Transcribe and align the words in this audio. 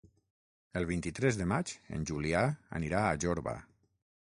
El 0.79 0.87
vint-i-tres 0.91 1.37
de 1.41 1.47
maig 1.53 1.75
en 1.99 2.09
Julià 2.13 2.43
anirà 2.81 3.03
a 3.11 3.15
Jorba. 3.27 3.55